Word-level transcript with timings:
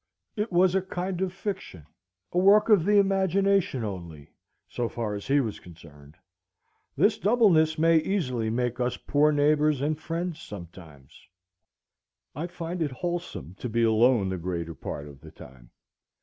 It 0.35 0.51
was 0.51 0.73
a 0.73 0.81
kind 0.81 1.21
of 1.21 1.31
fiction, 1.31 1.85
a 2.31 2.39
work 2.39 2.69
of 2.69 2.85
the 2.85 2.97
imagination 2.97 3.83
only, 3.83 4.31
so 4.67 4.89
far 4.89 5.13
as 5.13 5.27
he 5.27 5.39
was 5.39 5.59
concerned. 5.59 6.17
This 6.97 7.19
doubleness 7.19 7.77
may 7.77 7.97
easily 7.99 8.49
make 8.49 8.79
us 8.79 8.97
poor 8.97 9.31
neighbors 9.31 9.79
and 9.79 9.95
friends 9.99 10.41
sometimes. 10.41 11.27
I 12.33 12.47
find 12.47 12.81
it 12.81 12.89
wholesome 12.91 13.53
to 13.59 13.69
be 13.69 13.83
alone 13.83 14.29
the 14.29 14.39
greater 14.39 14.73
part 14.73 15.07
of 15.07 15.21
the 15.21 15.29
time. 15.29 15.69